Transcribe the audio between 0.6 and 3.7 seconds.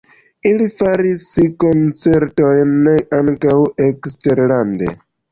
faris koncertojn ankaŭ